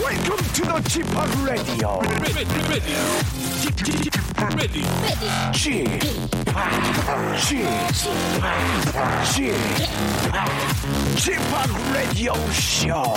[0.00, 1.06] Welcome to the Chip
[1.44, 2.00] Radio.
[3.58, 4.14] Chip, Chip,
[11.16, 11.40] Chip,
[11.92, 13.16] Radio Show.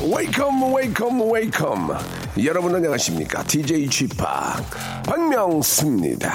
[0.00, 1.94] Welcome, welcome, welcome.
[2.42, 3.42] 여러분 안녕하십니까?
[3.44, 4.16] DJ Chip
[5.04, 6.32] 박명수입니다.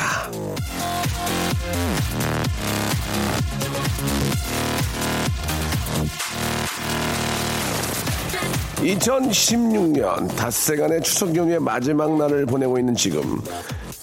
[8.83, 13.41] 2016년 닷새간의 추석 연휴의 마지막 날을 보내고 있는 지금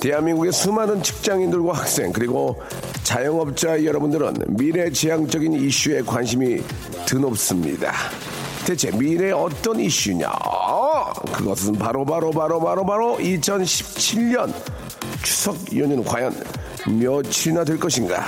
[0.00, 2.60] 대한민국의 수많은 직장인들과 학생 그리고
[3.04, 6.62] 자영업자 여러분들은 미래지향적인 이슈에 관심이
[7.04, 7.92] 드높습니다.
[8.66, 10.32] 대체 미래의 어떤 이슈냐?
[11.32, 14.52] 그것은 바로 바로 바로 바로 바로 2017년
[15.22, 16.34] 추석 연휴는 과연
[16.86, 18.24] 며칠이나 될 것인가?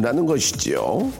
[0.00, 1.10] 라는 것이지요.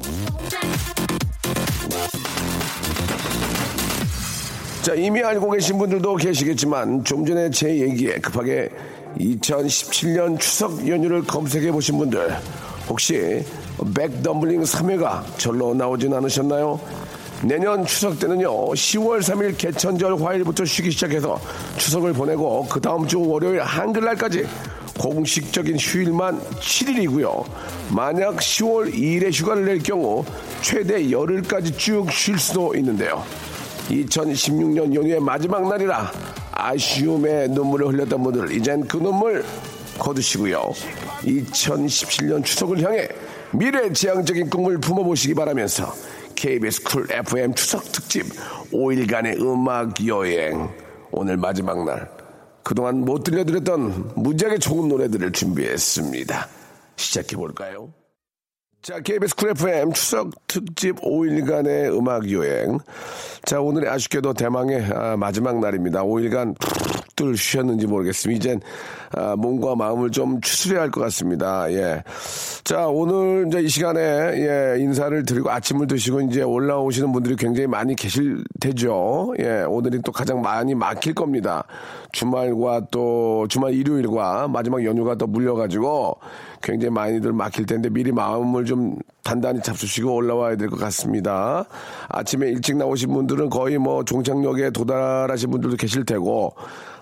[4.83, 8.71] 자, 이미 알고 계신 분들도 계시겠지만 좀 전에 제 얘기에 급하게
[9.19, 12.37] 2017년 추석 연휴를 검색해 보신 분들
[12.89, 13.45] 혹시
[13.95, 16.81] 백덤블링 3회가 절로 나오진 않으셨나요?
[17.43, 21.39] 내년 추석 때는요 10월 3일 개천절 화일부터 쉬기 시작해서
[21.77, 24.47] 추석을 보내고 그 다음 주 월요일 한글날까지
[24.99, 27.45] 공식적인 휴일만 7일이고요.
[27.91, 30.25] 만약 10월 2일에 휴가를 낼 경우
[30.63, 33.23] 최대 열흘까지 쭉 쉴 수도 있는데요.
[33.89, 36.13] 2016년 연휴의 마지막 날이라
[36.53, 39.45] 아쉬움에 눈물을 흘렸던 분들 이젠 그 눈물
[39.99, 40.73] 거두시고요.
[41.23, 43.09] 2017년 추석을 향해
[43.53, 45.93] 미래지향적인 꿈을 품어보시기 바라면서
[46.35, 48.27] KBS 쿨 FM 추석 특집
[48.73, 50.69] 5일간의 음악 여행
[51.11, 52.09] 오늘 마지막 날
[52.63, 56.49] 그동안 못 들려드렸던 무지하게 좋은 노래들을 준비했습니다.
[56.97, 57.93] 시작해 볼까요?
[58.89, 62.79] 자, KBS 쿨 FM 추석 특집 5일간의 음악 여행.
[63.45, 66.05] 자, 오늘의 아쉽게도 대망의 아, 마지막 날입니다.
[66.05, 66.55] 5일간
[67.15, 68.39] tul 쉬었는지 모르겠습니다.
[68.39, 68.61] 이젠
[69.17, 71.71] 아, 몸과 마음을 좀 추스려야 할 것 같습니다.
[71.73, 72.03] 예.
[72.65, 77.95] 자, 오늘 이제 이 시간에 예, 인사를 드리고 아침을 드시고 이제 올라오시는 분들이 굉장히 많이
[77.95, 79.35] 계실 테죠.
[79.39, 81.65] 예, 오늘이 또 가장 많이 막힐 겁니다.
[82.13, 86.17] 주말과 또 주말 일요일과 마지막 연휴가 또 물려가지고
[86.63, 91.65] 굉장히 많이들 막힐 텐데 미리 마음을 좀 단단히 잡수시고 올라와야 될 것 같습니다.
[92.09, 96.55] 아침에 일찍 나오신 분들은 거의 뭐 종착역에 도달하신 분들도 계실 테고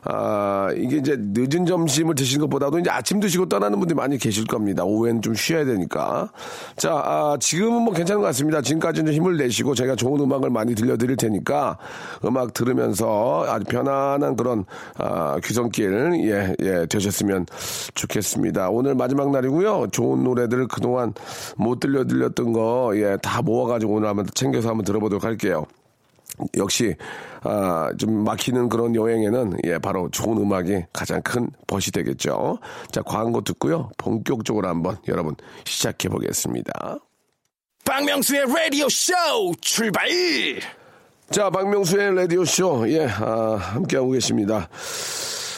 [0.09, 4.45] 아, 이게 이제 늦은 점심 을 드시는 것보다도 이제 아침 드시고 떠나는 분들이 많이 계실
[4.45, 4.85] 겁니다.
[4.85, 6.31] 오후에는 좀 쉬어야 되니까.
[6.77, 8.61] 자, 아, 지금은 뭐 괜찮은 것 같습니다.
[8.61, 11.79] 지금까지는 힘을 내시고 저희가 좋은 음악을 많이 들려드릴 테니까
[12.25, 14.65] 음악 들으면서 아주 편안한 그런,
[14.99, 17.47] 아, 귀성길, 예, 예, 되셨으면
[17.95, 18.69] 좋겠습니다.
[18.71, 19.89] 오늘 마지막 날이고요.
[19.93, 21.15] 좋은 노래들 그동안
[21.57, 25.67] 못 들려 드렸던 거, 예, 다 모아가지고 오늘 한번 챙겨서 한번 들어보도록 할게요.
[26.57, 26.95] 역시
[27.43, 32.59] 아, 좀 막히는 그런 여행에는 예, 바로 좋은 음악이 가장 큰 벗이 되겠죠.
[32.91, 33.91] 자, 광고 듣고요.
[33.99, 36.99] 본격적으로 한번 여러분 시작해 보겠습니다.
[37.85, 39.13] 박명수의 라디오 쇼
[39.61, 40.09] 출발!
[41.31, 44.69] 자, 박명수의 라디오 쇼 예, 아, 함께하고 계십니다.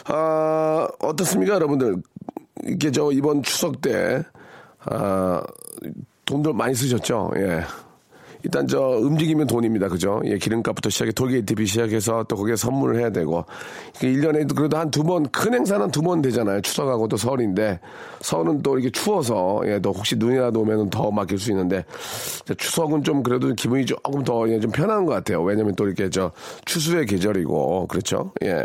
[0.07, 1.97] 아, 어떻습니까, 여러분들?
[2.67, 4.23] 이게 저 이번 추석 때
[4.81, 5.43] 아,
[6.25, 7.33] 돈들 많이 쓰셨죠?
[7.37, 7.63] 예.
[8.45, 9.89] 일단 저 움직이면 돈입니다.
[9.89, 10.21] 그죠?
[10.25, 13.45] 예, 기름값부터 시작해 돌게이트비 시작해서 또 거기에 선물을 해야 되고.
[13.95, 16.61] 1년에 그래도 한 두 번, 큰 행사는 두 번 되잖아요.
[16.63, 17.81] 추석하고 또 설인데.
[18.21, 21.85] 설은 또 이렇게 추워서, 예, 또 혹시 눈이라도 오면 더 막힐 수 있는데.
[22.57, 25.43] 추석은 좀 그래도 기분이 조금 더, 예, 좀 편한 것 같아요.
[25.43, 26.31] 왜냐면 또 이렇게 저
[26.65, 27.87] 추수의 계절이고.
[27.89, 28.33] 그렇죠?
[28.45, 28.65] 예.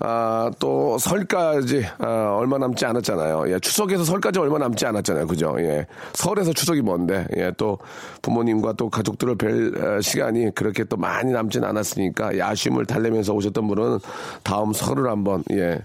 [0.00, 3.52] 아, 또 설까지 아, 얼마 남지 않았잖아요.
[3.52, 5.26] 예, 추석에서 설까지 얼마 남지 않았잖아요.
[5.26, 5.56] 그죠?
[5.58, 5.86] 예.
[6.14, 7.26] 설에서 추석이 뭔데?
[7.36, 7.78] 예, 또
[8.22, 13.66] 부모님과 또 가족들을 뵐 어, 시간이 그렇게 또 많이 남진 않았으니까 이 아쉬움을 달래면서 오셨던
[13.68, 13.98] 분은
[14.42, 15.78] 다음 설을 한번 예,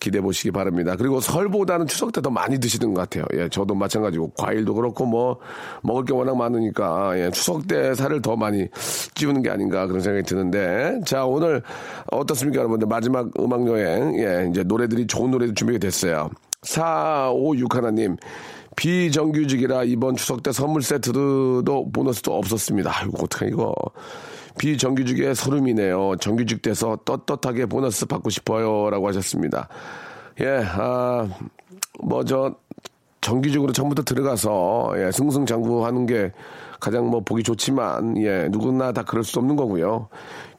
[0.00, 0.96] 기대해 보시기 바랍니다.
[0.96, 3.24] 그리고 설보다는 추석 때 더 많이 드시는 것 같아요.
[3.34, 5.38] 예, 저도 마찬가지고 과일도 그렇고 뭐
[5.82, 8.68] 먹을 게 워낙 많으니까 예, 추석 때 살을 더 많이
[9.14, 11.62] 찌우는 게 아닌가 그런 생각이 드는데 자, 오늘
[12.12, 12.86] 어떻습니까, 여러분들?
[12.86, 16.30] 마지막 음악 여행, 예, 이제 노래들이 좋은 노래들 준비가 됐어요.
[16.62, 18.16] 456 하나님,
[18.76, 22.90] 비정규직이라 이번 추석 때 선물 세트도 보너스도 없었습니다.
[22.92, 23.74] 아이고, 어떡해, 이거.
[24.58, 26.16] 비정규직의 소름이네요.
[26.20, 28.90] 정규직 돼서 떳떳하게 보너스 받고 싶어요.
[28.90, 29.68] 라고 하셨습니다.
[30.40, 31.28] 예, 아,
[32.00, 32.54] 뭐, 저,
[33.20, 36.32] 정규직으로 처음부터 들어가서, 예, 승승장구 하는 게
[36.82, 40.08] 가장 뭐 보기 좋지만, 예, 누구나 다 그럴 수 없는 거고요.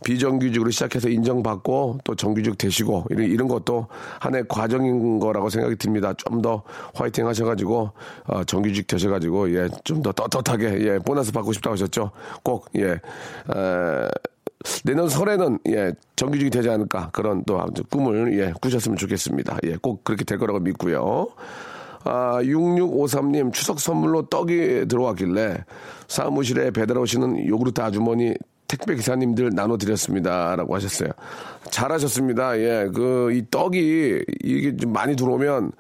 [0.05, 3.87] 비정규직으로 시작해서 인정받고 또 정규직 되시고, 이런, 이런 것도
[4.21, 6.13] 하나의 과정인 거라고 생각이 듭니다.
[6.13, 6.63] 좀 더
[6.95, 7.91] 화이팅 하셔가지고,
[8.27, 12.11] 어, 정규직 되셔가지고, 예, 좀 더 떳떳하게, 예, 보너스 받고 싶다고 하셨죠.
[12.41, 12.99] 꼭, 예, 에,
[14.85, 19.57] 내년 설에는 예 정규직이 되지 않을까 그런 또 꿈을 예 꾸셨으면 좋겠습니다.
[19.65, 21.27] 예 꼭 그렇게 될 거라고 믿고요.
[22.03, 25.63] 아 6653님 추석 선물로 떡이 들어왔길래
[26.07, 28.33] 사무실에 배달 오시는 요구르트 아주머니
[28.67, 31.09] 택배 기사님들 나눠드렸습니다 라고 하셨어요.
[31.69, 32.57] 잘하셨습니다.
[32.59, 35.71] 예 그 이 떡이 이게 좀 많이 들어오면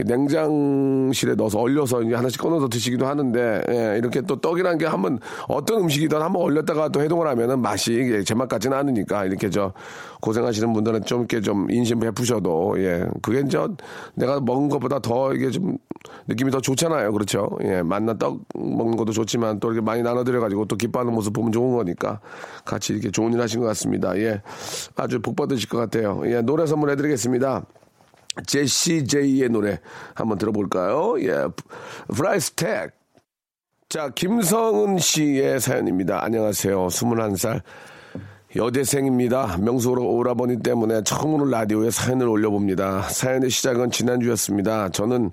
[0.00, 5.18] 냉장실에 넣어서 얼려서 이제 하나씩 꺼내서 드시기도 하는데 예, 이렇게 또 떡이란 게 한번
[5.48, 9.74] 어떤 음식이든 한번 얼렸다가 또 해동을 하면은 맛이 이게 제맛 같지는 않으니까 이렇게 저
[10.22, 13.68] 고생하시는 분들은 좀 이렇게 좀 인심 베푸셔도 예 그게 저
[14.14, 15.76] 내가 먹은 것보다 더 이게 좀
[16.26, 17.12] 느낌이 더 좋잖아요.
[17.12, 17.50] 그렇죠?
[17.62, 21.52] 예 만난 떡 먹는 것도 좋지만 또 이렇게 많이 나눠드려 가지고 또 기뻐하는 모습 보면
[21.52, 22.20] 좋은 거니까
[22.64, 24.16] 같이 이렇게 좋은 일 하신 것 같습니다.
[24.16, 24.40] 예
[24.96, 26.22] 아주 복 받으실 것 같아요.
[26.24, 27.66] 예 노래 선물해드리겠습니다.
[28.46, 29.78] 제시 제이의 노래
[30.14, 31.14] 한번 들어볼까요?
[31.20, 31.46] 예,
[32.14, 32.92] Price Tag.
[33.88, 36.24] 자, 김성은 씨의 사연입니다.
[36.24, 36.86] 안녕하세요.
[36.86, 37.60] 21살
[38.56, 39.58] 여대생입니다.
[39.58, 43.02] 명수 오라버니 때문에 처음으로 라디오에 사연을 올려봅니다.
[43.02, 44.90] 사연의 시작은 지난주였습니다.
[44.90, 45.30] 저는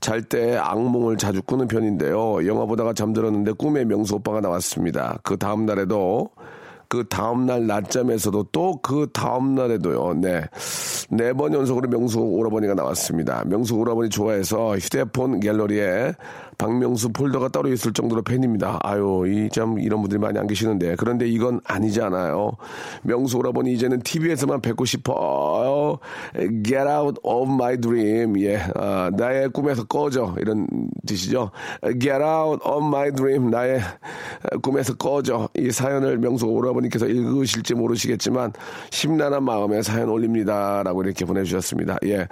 [0.00, 2.46] 잘 때 악몽을 자주 꾸는 편인데요.
[2.46, 5.18] 영화 보다가 잠들었는데 꿈에 명수 오빠가 나왔습니다.
[5.22, 6.30] 그 다음 날에도
[6.90, 10.42] 그 다음날 낮잠에서도 또 그 다음날에도요, 네.
[11.10, 13.44] 네 번 연속으로 명수 오라버니가 나왔습니다.
[13.46, 16.12] 명수 오라버니 좋아해서 휴대폰 갤러리에
[16.60, 18.78] 박명수 폴더가 따로 있을 정도로 팬입니다.
[18.82, 20.96] 아유, 이 참 이런 분들이 많이 안 계시는데.
[20.96, 22.52] 그런데 이건 아니잖아요.
[23.02, 25.98] 명수 오라버니 이제는 TV에서만 뵙고 싶어요.
[26.62, 28.38] Get out of my dream.
[28.42, 30.34] 예, 아, 나의 꿈에서 꺼져.
[30.38, 30.66] 이런
[31.06, 31.50] 뜻이죠.
[31.98, 33.50] Get out of my dream.
[33.50, 33.80] 나의
[34.62, 35.48] 꿈에서 꺼져.
[35.56, 38.52] 이 사연을 명수 오라버니께서 읽으실지 모르시겠지만
[38.90, 40.82] 심란한 마음에 사연 올립니다.
[40.84, 41.98] 라고 이렇게 보내주셨습니다.
[42.04, 42.26] 예.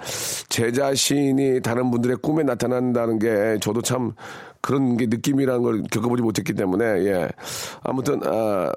[0.49, 4.13] 제 자신이 다른 분들의 꿈에 나타난다는 게 저도 참
[4.61, 7.29] 그런 게 느낌이라는 걸 겪어보지 못했기 때문에, 예.
[7.83, 8.71] 아무튼, 아,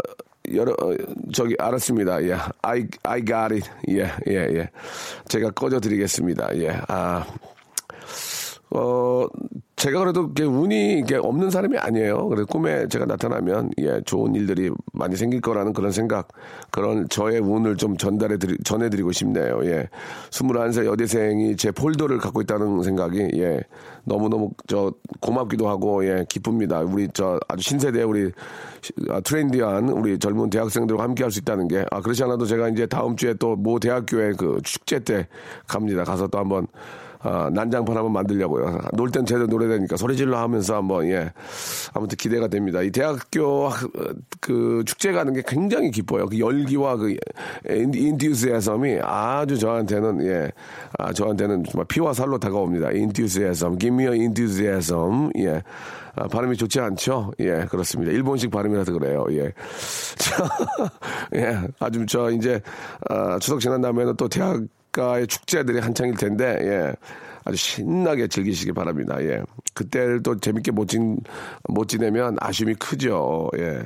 [0.54, 0.96] 여러, 어,
[1.32, 2.22] 저기, 알았습니다.
[2.24, 2.36] 예.
[2.62, 3.70] I, I got it.
[3.88, 4.70] 예, 예, 예.
[5.28, 6.56] 제가 꺼져 드리겠습니다.
[6.58, 6.80] 예.
[6.88, 7.24] 아,
[8.74, 9.26] 어,
[9.76, 12.28] 제가 그래도 운이 이렇게 없는 사람이 아니에요.
[12.28, 16.28] 그래서 꿈에 제가 나타나면, 예, 좋은 일들이 많이 생길 거라는 그런 생각,
[16.70, 19.60] 그런 저의 운을 좀 전달해 드리, 전해 드리고 싶네요.
[19.64, 19.88] 예.
[20.30, 23.60] 21살 여대생이 제 폴더를 갖고 있다는 생각이, 예,
[24.04, 26.80] 너무너무 저 고맙기도 하고, 예, 기쁩니다.
[26.80, 28.30] 우리 저 아주 신세대 우리
[29.10, 32.86] 아, 트렌디한 우리 젊은 대학생들과 함께 할 수 있다는 게, 아, 그렇지 않아도 제가 이제
[32.86, 35.26] 다음 주에 또 모 대학교에 그 축제 때
[35.66, 36.04] 갑니다.
[36.04, 36.66] 가서 또 한번
[37.22, 38.80] 아, 난장판 한번 만들려고요.
[38.94, 41.32] 놀 땐 제대로 놀아야 되니까 소리 질러 하면서 한번, 예.
[41.94, 42.82] 아무튼 기대가 됩니다.
[42.82, 43.70] 이 대학교
[44.40, 46.26] 그 축제 가는 게 굉장히 기뻐요.
[46.26, 47.14] 그 열기와 그
[47.68, 50.50] 인디우스에섬이 아주 저한테는, 예.
[50.98, 52.88] 아, 저한테는 정말 피와 살로 다가옵니다.
[53.92, 55.30] me a enthusiasm.
[55.38, 55.62] 예.
[56.14, 57.32] 아, 발음이 좋지 않죠?
[57.40, 58.12] 예, 그렇습니다.
[58.12, 59.24] 일본식 발음이라서 그래요.
[59.30, 59.52] 예.
[60.18, 60.48] 자,
[61.34, 61.58] 예.
[61.78, 62.60] 아주 저 이제,
[63.08, 64.60] 아, 추석 지난 다음에는 또 대학
[64.92, 66.92] 가의 축제들이 한창일 텐데, 예.
[67.44, 69.16] 아주 신나게 즐기시기 바랍니다.
[69.20, 69.42] 예.
[69.74, 71.18] 그때를 또 재밌게 못, 진,
[71.68, 73.50] 못 지내면 아쉬움이 크죠.
[73.58, 73.82] 예.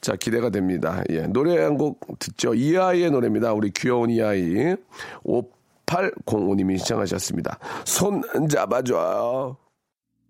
[0.00, 1.02] 자, 기대가 됩니다.
[1.10, 1.22] 예.
[1.26, 2.54] 노래 한 곡 듣죠.
[2.54, 3.52] 이 아이의 노래입니다.
[3.52, 4.76] 우리 귀여운 이 아이.
[5.24, 7.58] 5805님이 시청하셨습니다.
[7.84, 9.56] 손 잡아줘요.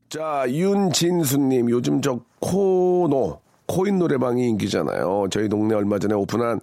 [0.09, 5.27] 자, 윤진수님, 요즘 저 코노, 코인 노래방이 인기잖아요.
[5.31, 6.61] 저희 동네 얼마 전에 오픈한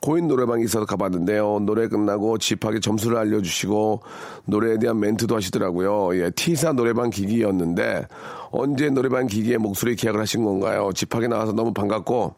[0.00, 1.60] 코인 노래방이 있어서 가봤는데요.
[1.60, 4.00] 노래 끝나고 집하게 점수를 알려주시고
[4.46, 6.16] 노래에 대한 멘트도 하시더라고요.
[6.22, 8.06] 예, T사 노래방 기기였는데
[8.50, 10.90] 언제 노래방 기기에 목소리 계약을 하신 건가요?
[10.94, 12.34] 집하게 나와서 너무 반갑고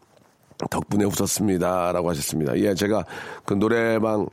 [0.69, 1.91] 덕분에 웃었습니다.
[1.91, 2.57] 라고 하셨습니다.
[2.57, 3.05] 예, 제가
[3.45, 4.27] 그 노래방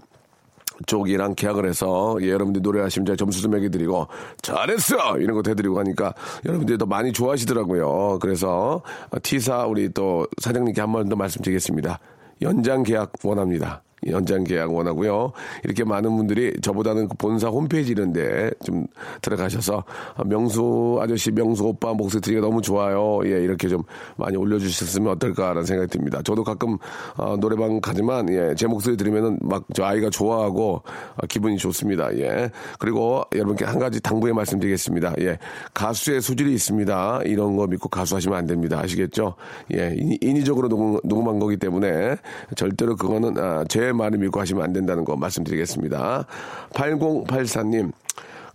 [0.87, 4.06] 쪽이랑 계약을 해서 예, 여러분들이 노래하시면 제가 점수 좀 매겨드리고
[4.42, 6.14] 잘했어 이런 것도 해드리고 하니까
[6.47, 8.18] 여러분들이 더 많이 좋아하시더라고요.
[8.20, 8.82] 그래서
[9.23, 11.99] T사 우리 또 사장님께 한 번 더 말씀드리겠습니다.
[12.42, 13.83] 연장 계약 원합니다.
[14.06, 15.32] 연장 계약 원하고요.
[15.64, 18.86] 이렇게 많은 분들이 저보다는 그 본사 홈페이지 이런데 좀
[19.22, 19.84] 들어가셔서
[20.16, 23.20] 아, 명수 아저씨, 명수 오빠 목소리 들리가 너무 좋아요.
[23.24, 23.82] 예, 이렇게 좀
[24.16, 26.20] 많이 올려주셨으면 어떨까라는 생각이 듭니다.
[26.22, 26.78] 저도 가끔
[27.16, 30.82] 어, 노래방 가지만 예, 제 목소리 들으면은 막 저 아이가 좋아하고
[31.16, 32.16] 어, 기분이 좋습니다.
[32.18, 32.50] 예.
[32.78, 35.14] 그리고 여러분께 한 가지 당부의 말씀드리겠습니다.
[35.20, 35.38] 예.
[35.74, 37.20] 가수의 소질이 있습니다.
[37.26, 38.80] 이런 거 믿고 가수하시면 안 됩니다.
[38.80, 39.34] 아시겠죠?
[39.74, 39.94] 예.
[39.96, 42.16] 인위, 인위적으로 녹음, 녹음한 거기 때문에
[42.56, 46.26] 절대로 그거는 아, 제 말을 믿고 하시면 안 된다는 거 말씀드리겠습니다.
[46.73, 47.92] 8084님.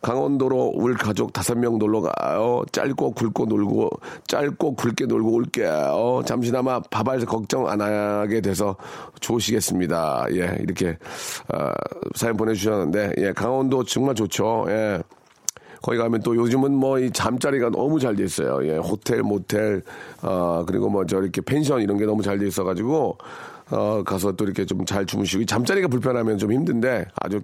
[0.01, 2.63] 강원도로 울 가족 다섯 명 놀러 가요.
[2.73, 3.89] 짧고 굵고 놀고,
[4.27, 6.21] 짧고 굵게 놀고 올게요.
[6.25, 8.75] 잠시나마 밥알 걱정 안 하게 돼서
[9.21, 10.25] 좋으시겠습니다.
[10.31, 10.97] 예, 이렇게,
[11.53, 11.69] 어,
[12.15, 14.65] 사연 보내주셨는데, 예, 강원도 정말 좋죠.
[14.67, 15.01] 예.
[15.81, 18.65] 거기 가면 또 요즘은 뭐 이 잠자리가 너무 잘 돼 있어요.
[18.67, 19.81] 예, 호텔, 모텔,
[20.21, 23.17] 어, 그리고 뭐 저 이렇게 펜션 이런 게 너무 잘 돼 있어가지고,
[23.73, 27.41] 어, 가서 또 이렇게 좀 잘 주무시고, 잠자리가 불편하면 좀 힘든데, 아주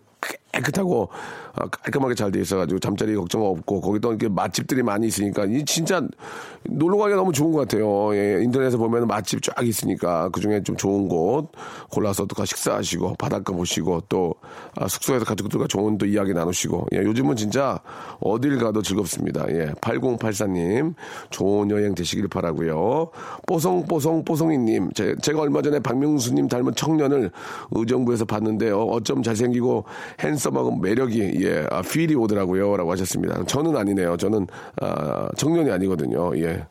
[0.52, 1.10] 깨끗하고,
[1.56, 5.64] 어, 깔끔하게 잘 돼 있어가지고, 잠자리 걱정 없고, 거기 또 이렇게 맛집들이 많이 있으니까, 이
[5.66, 6.02] 진짜
[6.64, 8.16] 놀러 가기가 너무 좋은 것 같아요.
[8.16, 11.52] 예, 인터넷에 보면 맛집 쫙 있으니까, 그 중에 좀 좋은 곳
[11.90, 14.34] 골라서 또가 식사하시고, 바닷가 보시고, 또,
[14.76, 17.80] 아, 숙소에서 가족들과 좋은 또 이야기 나누시고, 예, 요즘은 진짜
[18.20, 19.46] 어딜 가도 즐겁습니다.
[19.50, 20.94] 예, 8084님,
[21.30, 23.10] 좋은 여행 되시길 바라고요
[23.48, 27.32] 뽀송뽀송뽀송이님, 제, 제가 얼마 전에 박명수님 닮은 청년을
[27.72, 28.82] 의정부에서 봤는데요.
[28.84, 29.86] 어쩜 잘생기고
[30.22, 32.78] 핸 섬하고 매력이, 예, 아, 필이 오더라고요.
[32.78, 33.44] 라고 하셨습니다.
[33.46, 34.18] 저는 아니네요.
[34.18, 34.48] 저는,
[34.82, 36.36] 아, 청년이 아니거든요.
[36.38, 36.66] 예.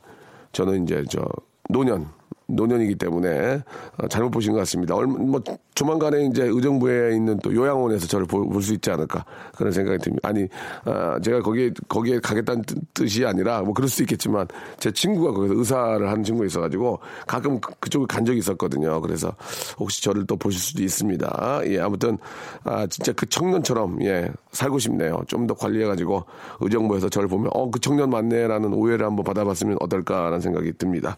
[0.53, 1.25] 저는 이제 저,
[1.69, 2.18] 노년.
[2.49, 3.63] 노년이기 때문에
[3.99, 4.95] 어, 잘못 보신 것 같습니다.
[4.95, 5.41] 얼마, 뭐
[5.75, 9.25] 조만간에 이제 의정부에 있는 또 요양원에서 저를 볼 수 있지 않을까
[9.57, 10.29] 그런 생각이 듭니다.
[10.29, 10.49] 아니
[10.85, 15.55] 아, 제가 거기에 거기에 가겠다는 뜻- 뜻이 아니라 뭐 그럴 수도 있겠지만 제 친구가 거기서
[15.55, 19.01] 의사를 하는 친구가 있어가지고 가끔 그- 그쪽에 간 적이 있었거든요.
[19.01, 19.33] 그래서
[19.79, 21.61] 혹시 저를 또 보실 수도 있습니다.
[21.67, 22.19] 예 아무튼
[22.65, 25.21] 아 진짜 그 청년처럼 예 살고 싶네요.
[25.29, 26.25] 좀 더 관리해가지고
[26.61, 31.17] 의정부에서 저를 보면 어 그 청년 맞네라는 오해를 한번 받아봤으면 어떨까라는 생각이 듭니다.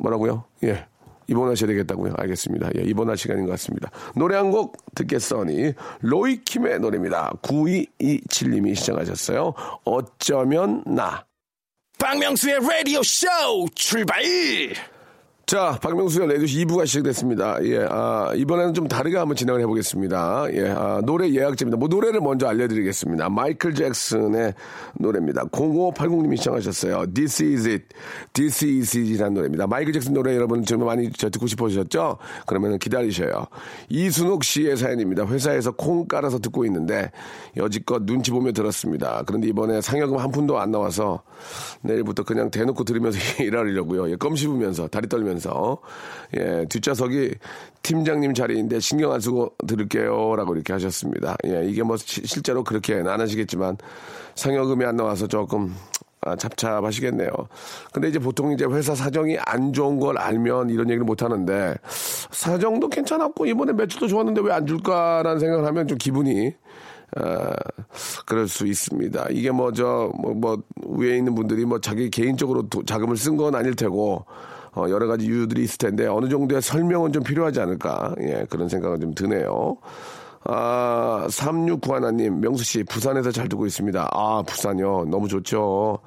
[0.00, 0.44] 뭐라고요?
[0.64, 0.86] 예.
[1.28, 2.14] 입원하셔야 되겠다고요.
[2.16, 2.70] 알겠습니다.
[2.76, 3.88] 예, 입원할 시간인 것 같습니다.
[4.16, 7.34] 노래 한 곡 듣겠으니 로이킴의 노래입니다.
[7.42, 9.54] 9227님이 시청하셨어요.
[9.84, 11.24] 어쩌면 나.
[12.00, 13.28] 박명수의 라디오 쇼
[13.76, 14.22] 출발!
[15.50, 17.58] 자, 박명수의 레디오시 2부가 시작됐습니다.
[17.64, 20.46] 예, 아, 이번에는 좀 다르게 한번 진행을 해보겠습니다.
[20.52, 21.76] 예, 아, 노래 예약제입니다.
[21.76, 23.28] 뭐, 노래를 먼저 알려드리겠습니다.
[23.30, 24.54] 마이클 잭슨의
[25.00, 25.46] 노래입니다.
[25.46, 27.06] 0580님이 시청하셨어요.
[27.12, 27.84] This is it.
[28.32, 29.66] This is it이라는 노래입니다.
[29.66, 32.18] 마이클 잭슨 노래 여러분 정말 많이 저 듣고 싶으셨죠?
[32.46, 33.46] 그러면 기다리셔요.
[33.88, 35.26] 이순옥 씨의 사연입니다.
[35.26, 37.10] 회사에서 콩 깔아서 듣고 있는데
[37.56, 39.24] 여지껏 눈치 보며 들었습니다.
[39.26, 41.24] 그런데 이번에 상여금 한 푼도 안 나와서
[41.82, 44.12] 내일부터 그냥 대놓고 들으면서 일하려고요.
[44.12, 45.39] 예, 껌 씹으면서 다리 떨면서
[46.36, 47.34] 예, 뒷좌석이
[47.82, 51.36] 팀장님 자리인데 신경 안 쓰고 들을게요라고 이렇게 하셨습니다.
[51.46, 53.76] 예, 이게 뭐 시- 실제로 그렇게는 안 하시겠지만
[54.34, 55.74] 상여금이 안 나와서 조금
[56.22, 57.30] 아, 잡잡하시겠네요.
[57.94, 61.74] 근데 이제 보통 이제 회사 사정이 안 좋은 걸 알면 이런 얘기를 못 하는데
[62.30, 66.52] 사정도 괜찮았고 이번에 매출도 좋았는데 왜 안 줄까라는 생각을 하면 좀 기분이
[67.16, 67.52] 아,
[68.26, 69.28] 그럴 수 있습니다.
[69.30, 73.54] 이게 뭐, 저, 뭐, 뭐, 위에 있는 분들이 뭐 자기 개인적으로 도- 자금을 쓴 건
[73.56, 74.24] 아닐 테고,
[74.74, 78.14] 어, 여러 가지 이유들이 있을 텐데, 어느 정도의 설명은 좀 필요하지 않을까.
[78.20, 79.76] 예, 그런 생각은 좀 드네요.
[80.44, 84.08] 아, 3691님, 명수씨, 부산에서 잘 듣고 있습니다.
[84.12, 85.06] 아, 부산요.
[85.06, 85.98] 너무 좋죠.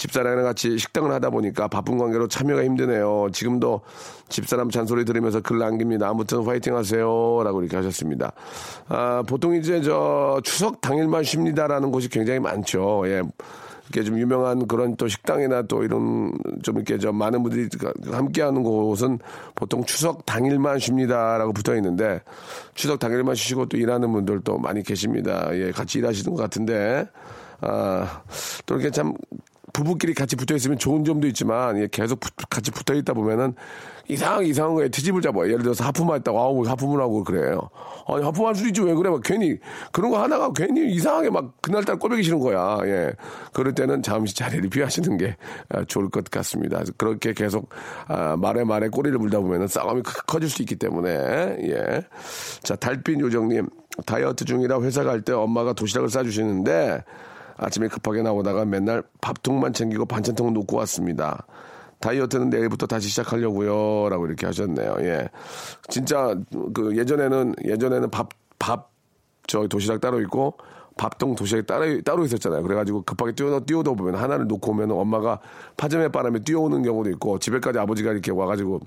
[0.00, 3.28] 집사람이랑 같이 식당을 하다 보니까 바쁜 관계로 참여가 힘드네요.
[3.32, 3.82] 지금도
[4.30, 6.08] 집사람 잔소리 들으면서 글 남깁니다.
[6.08, 7.42] 아무튼 화이팅 하세요.
[7.44, 8.32] 라고 이렇게 하셨습니다.
[8.88, 13.02] 아, 보통 이제 저 추석 당일만 쉽니다라는 곳이 굉장히 많죠.
[13.06, 13.22] 예.
[13.90, 16.32] 이렇게 좀 유명한 그런 또 식당이나 또 이런
[16.62, 17.68] 좀 이렇게 좀 많은 분들이
[18.12, 19.18] 함께 하는 곳은
[19.56, 22.22] 보통 추석 당일만 쉽니다라고 붙어 있는데
[22.74, 25.48] 추석 당일만 쉬시고 또 일하는 분들도 많이 계십니다.
[25.52, 27.08] 예, 같이 일하시는 것 같은데
[27.60, 28.22] 아,
[28.64, 29.12] 또 이렇게 참
[29.72, 33.54] 부부끼리 같이 붙어 있으면 좋은 점도 있지만 예, 계속 붙- 같이 붙어 있다 보면은
[34.08, 35.46] 이상 이상한 거에 트집을 잡아요.
[35.46, 35.84] 예를 들어서
[36.20, 37.70] 때 아우 뭐 하품을 하고 그래요.
[38.08, 39.08] 아니 하품할 수 있지 왜 그래?
[39.08, 39.56] 막 괜히
[39.92, 42.78] 그런 거 하나가 괜히 이상하게 막 그날따라 꼴보기 싫은 거야.
[42.84, 43.12] 예,
[43.52, 45.36] 그럴 때는 잠시 자리를 비하시는 게
[45.68, 46.82] 아, 좋을 것 같습니다.
[46.96, 47.68] 그렇게 계속
[48.08, 51.10] 아, 말에 말에 꼬리를 물다 보면은 싸움이 크- 커질 수 있기 때문에
[51.62, 52.02] 예.
[52.64, 53.68] 자 달빛 요정님
[54.06, 57.04] 다이어트 중이라 회사 갈 때 엄마가 도시락을 싸주시는데
[57.60, 61.46] 아침에 급하게 나오다가 맨날 밥통만 챙기고 반찬통 놓고 왔습니다.
[62.00, 64.08] 다이어트는 내일부터 다시 시작하려고요.
[64.08, 64.96] 라고 이렇게 하셨네요.
[65.00, 65.28] 예.
[65.88, 66.34] 진짜,
[66.72, 68.90] 그, 예전에는, 예전에는 밥, 밥,
[69.46, 70.56] 저 도시락 따로 있고,
[70.96, 72.62] 밥통 도시락이 따로, 따로 있었잖아요.
[72.62, 75.40] 그래가지고 급하게 뛰어, 뛰어다 보면 하나를 놓고 오면 엄마가
[75.76, 78.80] 파전에 바람에 뛰어오는 경우도 있고, 집에까지 아버지가 이렇게 와가지고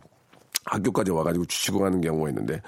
[0.66, 2.62] 학교까지 와가지고 주시고 가는 경우가 있는데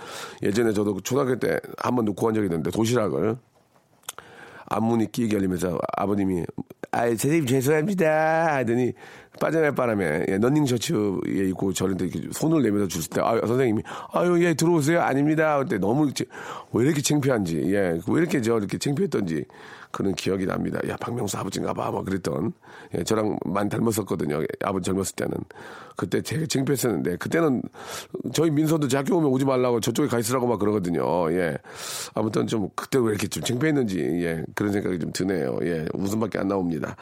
[0.44, 3.38] 예전에 저도 초등학교 때 한번 놓고 간 적이 있는데 도시락을
[4.68, 6.44] 앞문이 끼게 열리면서 아버님이
[6.92, 8.56] 아 선생님 죄송합니다.
[8.56, 8.94] 하더니
[9.40, 14.44] 빠져날 바람에 예, 런닝 셔츠에 입고 저한테 이렇게 손을 내밀어 주실 때 아, 선생님이 아유
[14.44, 15.58] 예 들어오세요 아닙니다.
[15.60, 16.10] 그때 너무
[16.72, 19.46] 왜 이렇게 창피한지 예왜 이렇게 저 이렇게 창피했던지
[19.96, 20.78] 그런 기억이 납니다.
[20.90, 22.52] 야 박명수 아버지인가 봐 막 그랬던.
[22.98, 24.42] 예, 저랑 많이 닮았었거든요.
[24.42, 25.34] 예, 아버지 젊었을 때는.
[25.96, 27.62] 그때 되게 창피했었는데 그때는
[28.34, 31.32] 저희 민서도 제 학교 오면 오지 말라고 저쪽에 가 있으라고 막 그러거든요.
[31.32, 31.58] 예.
[32.14, 35.58] 아무튼 좀 그때 왜 이렇게 좀 창피했는지 예 그런 생각이 좀 드네요.
[35.62, 36.98] 예 웃음밖에 안 나옵니다.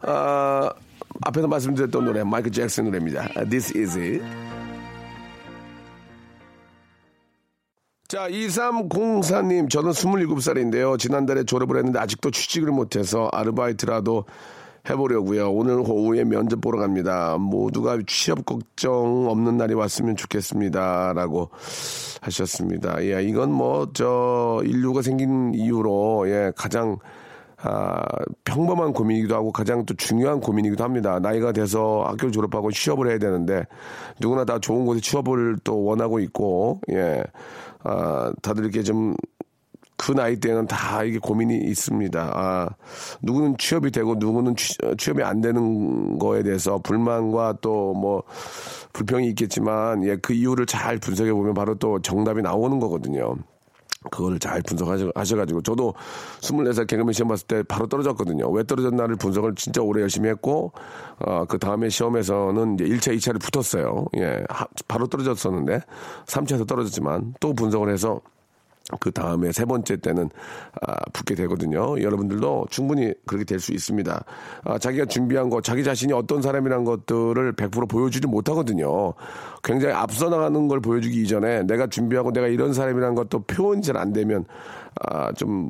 [0.00, 0.72] 아
[1.20, 3.28] 앞에서 말씀드렸던 노래 마이클 잭슨 노래입니다.
[3.50, 4.59] This is it.
[8.10, 10.98] 자, 2304님, 저는 27살인데요.
[10.98, 14.24] 지난달에 졸업을 했는데 아직도 취직을 못해서 아르바이트라도
[14.90, 15.52] 해보려고요.
[15.52, 17.36] 오늘 오후에 면접 보러 갑니다.
[17.38, 21.12] 모두가 취업 걱정 없는 날이 왔으면 좋겠습니다.
[21.12, 21.50] 라고
[22.20, 23.00] 하셨습니다.
[23.04, 26.98] 예, 이건 뭐, 저, 인류가 생긴 이후로, 예, 가장
[27.62, 28.02] 아,
[28.44, 31.18] 평범한 고민이기도 하고 가장 또 중요한 고민이기도 합니다.
[31.20, 33.64] 나이가 돼서 학교를 졸업하고 취업을 해야 되는데
[34.20, 37.22] 누구나 다 좋은 곳에 취업을 또 원하고 있고, 예.
[37.82, 39.14] 아, 다들 이렇게 좀
[40.00, 42.32] 그 나이 때는 다 이게 고민이 있습니다.
[42.34, 42.70] 아,
[43.20, 48.22] 누구는 취업이 되고 누구는 취, 취업이 안 되는 거에 대해서 불만과 또 뭐
[48.92, 53.34] 불평이 있겠지만 예, 그 이유를 잘 분석해 보면 바로 또 정답이 나오는 거거든요.
[54.10, 55.94] 그걸 잘 분석하셔가지고 저도
[56.40, 58.48] 24살 개그맨 시험 봤을 때 바로 떨어졌거든요.
[58.50, 60.72] 왜 떨어졌나를 분석을 진짜 오래 열심히 했고
[61.18, 64.06] 어, 그 다음에 시험에서는 이제 1차, 2차를 붙었어요.
[64.16, 65.82] 예, 하, 바로 떨어졌었는데
[66.24, 68.22] 3차에서 떨어졌지만 또 분석을 해서
[68.98, 70.28] 그 다음에 세 번째 때는
[70.86, 72.00] 아, 붙게 되거든요.
[72.00, 74.24] 여러분들도 충분히 그렇게 될 수 있습니다.
[74.64, 79.12] 아, 자기가 준비한 것, 자기 자신이 어떤 사람이란 것들을 100% 보여주지 못하거든요.
[79.62, 84.12] 굉장히 앞서 나가는 걸 보여주기 이전에 내가 준비하고 내가 이런 사람이란 것도 표현이 잘 안
[84.14, 84.46] 되면
[85.02, 85.68] 아, 좀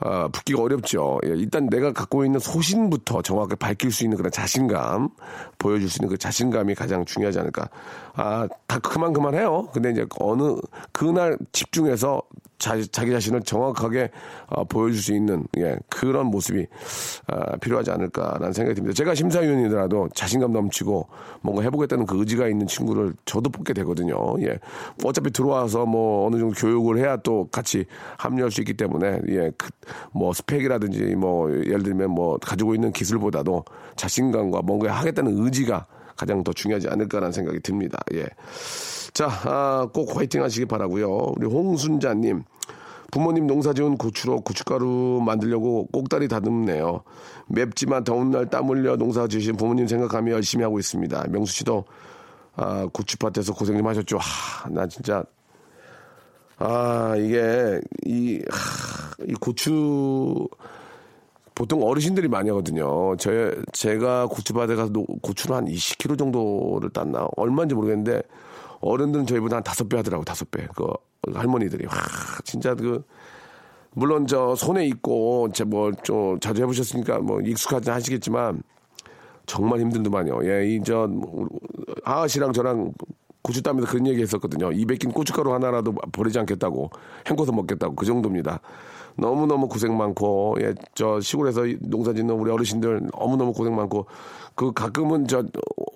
[0.00, 1.18] 아, 붙기가 어렵죠.
[1.26, 5.10] 예, 일단 내가 갖고 있는 소신부터 정확하게 밝힐 수 있는 그런 자신감,
[5.58, 7.68] 보여줄 수 있는 그 자신감이 가장 중요하지 않을까.
[8.14, 9.68] 아, 다 그만 그만해요.
[9.72, 10.56] 근데 이제 어느
[10.92, 12.22] 그날 집중해서
[12.60, 14.10] 자, 자기 자신을 정확하게
[14.48, 16.66] 어, 보여줄 수 있는 예, 그런 모습이
[17.26, 18.94] 아, 필요하지 않을까라는 생각이 듭니다.
[18.94, 21.08] 제가 심사위원이더라도 자신감 넘치고
[21.40, 24.14] 뭔가 해보겠다는 그 의지가 있는 친구를 저도 뽑게 되거든요.
[24.42, 24.58] 예,
[25.04, 27.86] 어차피 들어와서 뭐 어느 정도 교육을 해야 또 같이
[28.18, 29.70] 합류할 수 있기 때문에 예, 그,
[30.12, 33.64] 뭐 스펙이라든지 뭐 예를 들면 뭐 가지고 있는 기술보다도
[33.96, 35.86] 자신감과 뭔가 하겠다는 의지가
[36.20, 37.98] 가장 더 중요하지 않을까라는 생각이 듭니다.
[38.12, 38.26] 예.
[39.14, 42.44] 자, 아, 꼭 화이팅 하시기 바라고요 우리 홍순자님.
[43.10, 47.02] 부모님 농사 지은 고추로 고춧가루 만들려고 꼭다리 다듬네요.
[47.48, 51.24] 맵지만 더운 날 땀 흘려 농사 지으신 부모님 생각하며 열심히 하고 있습니다.
[51.30, 51.84] 명수 씨도
[52.54, 54.18] 아, 고추밭에서 고생 좀 하셨죠.
[54.18, 55.24] 하, 나 진짜
[56.58, 60.46] 아, 이게 이, 하, 이 고추
[61.60, 63.14] 보통 어르신들이 많이 하거든요.
[63.18, 67.28] 제, 제가 고추밭에 가서 고추를 한 20kg 정도를 땄나?
[67.36, 68.22] 얼마인지 모르겠는데,
[68.80, 70.66] 어른들은 저희보다 한 다섯 배 하더라고, 다섯 배.
[70.74, 70.86] 그
[71.34, 71.84] 할머니들이.
[71.84, 71.92] 와,
[72.44, 73.04] 진짜 그,
[73.92, 78.62] 물론 저 손에 있고, 제 뭐, 좀 자주 해보셨으니까 뭐 익숙하지 하시겠지만,
[79.44, 80.40] 정말 힘들더만요.
[80.44, 81.10] 예, 이, 저,
[82.04, 82.94] 하하 씨랑 저랑
[83.42, 84.70] 고추 따면서 그런 얘기 했었거든요.
[84.70, 86.88] 200긴 고춧가루 하나라도 버리지 않겠다고,
[87.28, 88.62] 헹궈서 먹겠다고, 그 정도입니다.
[89.20, 94.06] 너무너무 고생 많고, 예, 저 시골에서 농사 짓는 우리 어르신들 너무너무 고생 많고,
[94.54, 95.44] 그 가끔은 저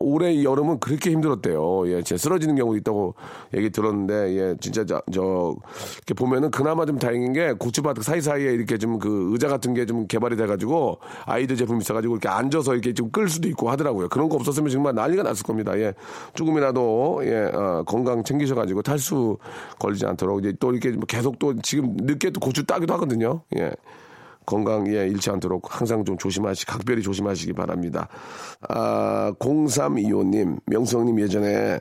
[0.05, 1.88] 올해 여름은 그렇게 힘들었대요.
[1.88, 3.14] 예, 진짜 쓰러지는 경우도 있다고
[3.57, 5.57] 얘기 들었는데, 예, 진짜 저, 저
[5.97, 10.07] 이렇게 보면은 그나마 좀 다행인 게 고추밭 사이사이에 이렇게 좀 그 의자 같은 게 좀
[10.07, 14.09] 개발이 돼가지고 아이들 제품 있어가지고 이렇게 앉아서 이렇게 좀 끌 수도 있고 하더라고요.
[14.09, 15.79] 그런 거 없었으면 정말 난리가 났을 겁니다.
[15.79, 15.93] 예,
[16.35, 19.38] 조금이라도 예, 어, 건강 챙기셔가지고 탈수
[19.79, 23.43] 걸리지 않도록 이제 또 이렇게 계속 또 지금 늦게 또 고추 따기도 하거든요.
[23.57, 23.71] 예.
[24.46, 28.09] 건강 에 잃지 않도록 항상 좀 조심하시, 각별히 조심하시기 바랍니다.
[28.68, 31.80] 아, 0325님, 명성님 예전에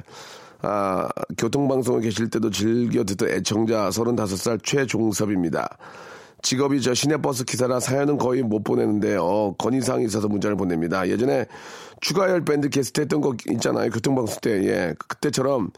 [0.62, 5.78] 아, 교통방송에 계실 때도 즐겨 듣던 애청자 35살 최종섭입니다.
[6.42, 11.08] 직업이 저 시내버스 기사라 사연은 거의 못 보내는데, 어, 건의사항이 있어서 문자를 보냅니다.
[11.08, 11.46] 예전에
[12.02, 13.90] 추가열 밴드 게스트 했던 거 있잖아요.
[13.90, 14.94] 교통방송 때, 예.
[15.08, 15.72] 그때처럼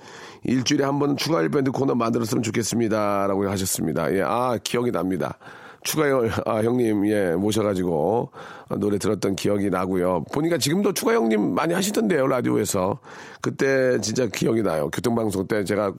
[0.44, 3.28] 일주일에 한 번은 추가열 밴드 코너 만들었으면 좋겠습니다.
[3.28, 4.12] 라고 하셨습니다.
[4.16, 5.38] 예, 아, 기억이 납니다.
[5.86, 8.32] 추가열 아, 형님 예 모셔가지고
[8.80, 10.26] 노래 들었던 기억이 나고요.
[10.34, 12.98] 보니까 지금도 추가 형님 많이 하시던데요 라디오에서
[13.40, 14.90] 그때 진짜 기억이 나요.
[14.90, 15.94] 교통방송 때 제가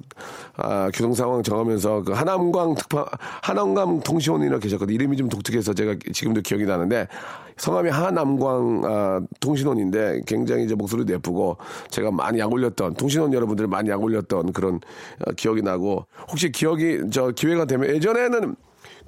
[0.57, 3.07] 아, 교통 상황 정하면서 그 하남광 특파
[3.43, 4.97] 하남광 통신원이라 계셨거든요.
[4.97, 7.07] 이름이 좀 독특해서 제가 지금도 기억이 나는데
[7.57, 11.59] 성함이 하남광 아, 통신원인데 굉장히 이제 목소리도 예쁘고
[11.91, 14.81] 제가 많이 약 올렸던 통신원 여러분들 많이 약 올렸던 그런
[15.25, 18.57] 어, 기억이 나고 혹시 기억이 저 기회가 되면 예전에는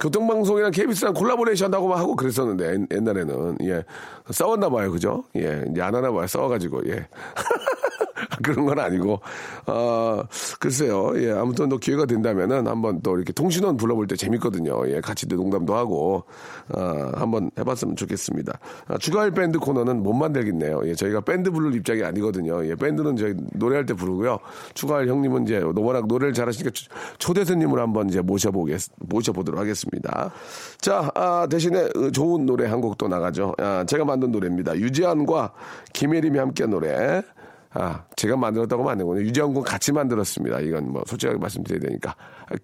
[0.01, 3.59] 교통방송이랑 KBS랑 콜라보레이션 하고 하고 그랬었는데 옛- 옛날에는.
[3.65, 3.85] 예.
[4.31, 4.91] 싸웠나 봐요.
[4.91, 5.25] 그죠?
[5.37, 5.65] 예.
[5.71, 6.27] 이제 안 하나 봐요.
[6.27, 6.89] 싸워가지고.
[6.91, 7.07] 예
[8.43, 9.21] 그런 건 아니고.
[9.67, 10.23] 어
[10.61, 11.13] 글쎄요.
[11.17, 14.89] 예 아무튼 또 기회가 된다면은 한번 또 이렇게 통신원 불러볼 때 재밌거든요.
[14.91, 16.25] 예 같이 또 농담도 하고
[16.75, 18.59] 어 한번 해봤으면 좋겠습니다.
[18.89, 20.83] 아, 추가할 밴드 코너는 못 만들겠네요.
[20.87, 22.65] 예 저희가 밴드 부를 입장이 아니거든요.
[22.67, 24.39] 예 밴드는 저희 노래할 때 부르고요.
[24.75, 30.31] 추가할 형님은 이제 워낙 노래를 잘하시니까 초- 초대손님으로 한번 이제 모셔보겠 모셔보도록 하겠습니다.
[30.81, 33.55] 자 아, 대신에 어, 좋은 노래 한 곡 또 나가죠.
[33.59, 34.75] 아, 제가 만든 노래입니다.
[34.77, 35.53] 유지한과
[35.93, 37.23] 김혜림이 함께한 노래
[37.79, 39.25] 아, 제가 만들었다고 하면 안 되거든요.
[39.25, 40.61] 유지한 군 같이 만들었습니다.
[40.61, 42.17] 이건 뭐 솔직하게 말씀드려야 되니까.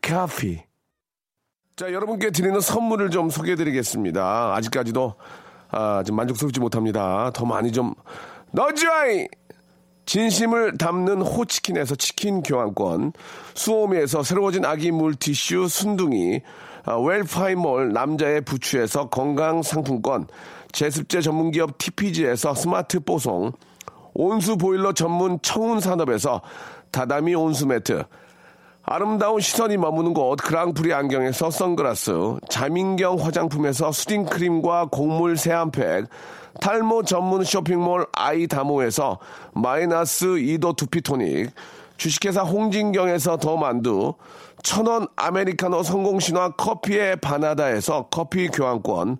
[0.02, 0.60] 카피.
[1.76, 4.54] 자, 여러분께 드리는 선물을 좀 소개해 드리겠습니다.
[4.54, 5.14] 아직까지도,
[5.70, 7.30] 아, 좀 만족스럽지 못합니다.
[7.32, 7.94] 더 많이 좀,
[8.50, 9.28] 너지와이!
[10.06, 13.12] 진심을 담는 호치킨에서 치킨 교환권,
[13.54, 16.42] 수오미에서 새로워진 아기 물티슈 순둥이,
[16.84, 20.26] 아, 웰파이몰 남자의 부추에서 건강 상품권,
[20.72, 23.52] 제습제 전문기업 TPG에서 스마트 뽀송,
[24.14, 26.40] 온수 보일러 전문 청운 산업에서
[26.92, 28.04] 다다미 온수 매트,
[28.86, 36.06] 아름다운 시선이 머무는 곳 그랑프리 안경에서 선글라스, 자민경 화장품에서 수딩 크림과 곡물 세안팩,
[36.60, 39.18] 탈모 전문 쇼핑몰 아이다모에서
[39.54, 41.50] 마이너스 2도 두피토닉,
[41.96, 44.14] 주식회사 홍진경에서 더 만두,
[44.62, 49.18] 천원 아메리카노 성공신화 커피에 반하다에서 커피 교환권,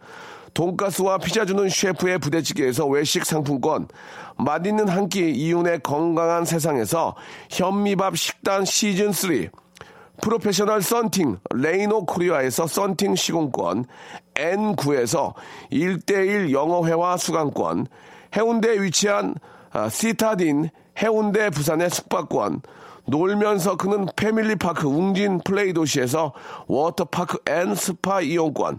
[0.55, 3.89] 돈가스와 피자 주는 셰프의 부대찌개에서 외식 상품권,
[4.37, 7.15] 맛있는 한 끼 이윤의 건강한 세상에서
[7.51, 9.49] 현미밥 식단 시즌 3,
[10.23, 13.85] 프로페셔널 썬팅 레이노 코리아에서 썬팅 시공권,
[14.35, 15.35] N9에서
[15.73, 17.89] 1대1 영어회화 수강권,
[18.37, 19.35] 해운대에 위치한
[19.73, 20.71] 아, 시타딘
[21.03, 22.63] 해운대 부산의 숙박권,
[23.07, 26.33] 놀면서 크는 패밀리파크 웅진 플레이 도시에서
[26.69, 28.79] 워터파크 and 스파 이용권,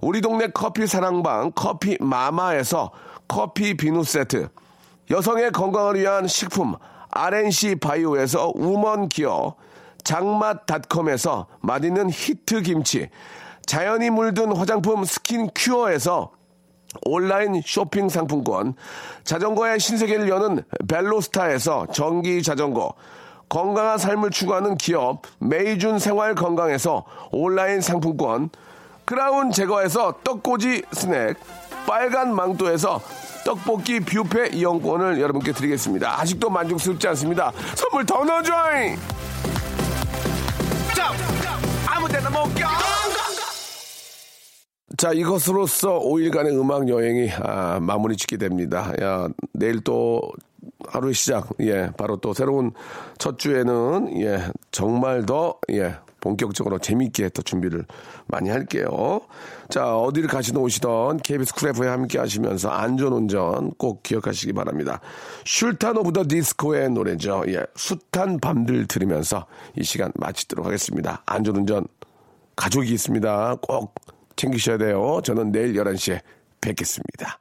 [0.00, 2.90] 우리 동네 커피 사랑방 커피 마마에서
[3.28, 4.48] 커피 비누 세트,
[5.10, 6.74] 여성의 건강을 위한 식품
[7.10, 9.54] RNC 바이오에서 우먼 기어,
[10.02, 13.10] 장맛닷컴에서 맛있는 히트 김치,
[13.66, 16.32] 자연이 물든 화장품 스킨 큐어에서
[17.04, 18.74] 온라인 쇼핑 상품권,
[19.24, 22.94] 자전거의 신세계를 여는 벨로스타에서 전기 자전거,
[23.50, 28.50] 건강한 삶을 추구하는 기업 메이준 생활 건강에서 온라인 상품권,
[29.10, 31.36] 크라운 제과에서 떡꼬지 스낵,
[31.84, 33.00] 빨간 망토에서
[33.44, 36.20] 떡볶이 뷔페 이용권을 여러분께 드리겠습니다.
[36.20, 37.50] 아직도 만족스럽지 않습니다.
[37.74, 38.96] 선물 더 넣어줘잉!
[44.96, 48.92] 자, 이것으로써 5일간의 음악 여행이 아, 마무리 짓게 됩니다.
[49.02, 50.22] 야, 내일 또
[50.86, 51.48] 하루의 시작.
[51.62, 52.70] 예, 바로 또 새로운
[53.18, 57.84] 첫 주에는 예, 정말 더 예, 본격적으로 재밌게 또 준비를
[58.26, 59.20] 많이 할게요.
[59.68, 65.00] 자, 어디를 가시든 오시던 KBS 쿨 FM에 함께 하시면서 안전운전 꼭 기억하시기 바랍니다.
[65.44, 67.42] 술탄 오브 더 디스코의 노래죠.
[67.48, 71.22] 예, 숱한 밤들 들으면서 이 시간 마치도록 하겠습니다.
[71.26, 71.86] 안전운전
[72.56, 73.56] 가족이 있습니다.
[73.62, 73.94] 꼭
[74.36, 75.20] 챙기셔야 돼요.
[75.24, 76.20] 저는 내일 11시에
[76.60, 77.39] 뵙겠습니다.